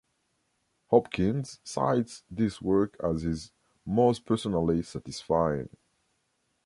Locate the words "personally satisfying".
4.25-5.69